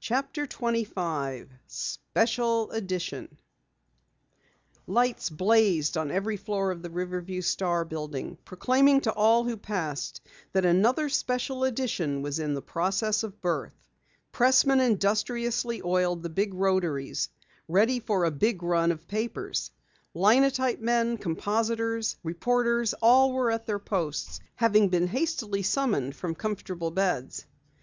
CHAPTER 0.00 0.46
25 0.46 1.50
SPECIAL 1.66 2.70
EDITION 2.70 3.36
Lights 4.86 5.28
blazed 5.28 5.98
on 5.98 6.10
every 6.10 6.38
floor 6.38 6.70
of 6.70 6.80
the 6.80 6.88
Riverview 6.88 7.42
Star 7.42 7.84
building, 7.84 8.38
proclaiming 8.46 9.02
to 9.02 9.12
all 9.12 9.44
who 9.44 9.58
passed 9.58 10.22
that 10.54 10.64
another 10.64 11.10
special 11.10 11.64
edition 11.64 12.22
was 12.22 12.38
in 12.38 12.54
the 12.54 12.62
process 12.62 13.22
of 13.22 13.42
birth. 13.42 13.74
Pressmen 14.32 14.80
industriously 14.80 15.82
oiled 15.84 16.22
the 16.22 16.30
big 16.30 16.54
rotaries 16.54 17.28
ready 17.68 18.00
for 18.00 18.24
a 18.24 18.30
big 18.30 18.62
run 18.62 18.90
of 18.90 19.06
papers; 19.06 19.70
linotype 20.14 20.80
men, 20.80 21.18
compositors, 21.18 22.16
reporters, 22.24 22.94
all 23.02 23.34
were 23.34 23.50
at 23.50 23.66
their 23.66 23.78
posts, 23.78 24.40
having 24.56 24.88
been 24.88 25.08
hastily 25.08 25.62
summoned 25.62 26.16
from 26.16 26.34
comfortable 26.34 26.90
beds. 26.90 27.44